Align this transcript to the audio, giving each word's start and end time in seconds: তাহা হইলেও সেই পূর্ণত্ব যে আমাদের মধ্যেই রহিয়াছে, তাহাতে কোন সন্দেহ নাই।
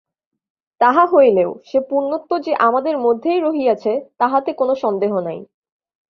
তাহা 0.81 1.03
হইলেও 1.05 1.51
সেই 1.65 1.83
পূর্ণত্ব 1.89 2.31
যে 2.39 2.53
আমাদের 2.67 2.95
মধ্যেই 2.97 3.39
রহিয়াছে, 3.39 3.91
তাহাতে 4.17 4.49
কোন 4.53 4.69
সন্দেহ 4.75 5.13
নাই। 5.19 5.39